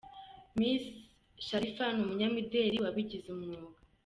[0.57, 0.89] Misi
[1.45, 3.77] Sharifa ni umunyamideli wabigize umwuga.